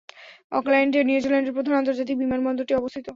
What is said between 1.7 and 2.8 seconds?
আন্তর্জাতিক বিমানবন্দরটি